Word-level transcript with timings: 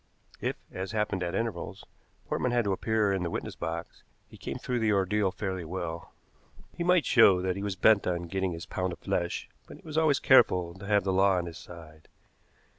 If, 0.39 0.55
as 0.71 0.93
happened 0.93 1.21
at 1.21 1.35
intervals, 1.35 1.85
Portman 2.25 2.51
had 2.51 2.63
to 2.65 2.71
appear 2.73 3.13
in 3.13 3.21
the 3.21 3.29
witness 3.29 3.55
box, 3.55 4.01
he 4.27 4.35
came 4.35 4.57
through 4.57 4.79
the 4.79 4.91
ordeal 4.91 5.29
fairly 5.29 5.63
well. 5.63 6.11
He 6.75 6.83
might 6.83 7.05
show 7.05 7.39
that 7.43 7.55
he 7.55 7.61
was 7.61 7.75
bent 7.75 8.07
on 8.07 8.23
getting 8.23 8.51
his 8.53 8.65
pound 8.65 8.93
of 8.93 8.97
flesh, 8.99 9.47
but 9.67 9.77
he 9.77 9.83
was 9.83 9.99
always 9.99 10.19
careful 10.19 10.73
to 10.73 10.87
have 10.87 11.03
the 11.03 11.13
law 11.13 11.35
on 11.37 11.45
his 11.45 11.59
side. 11.59 12.07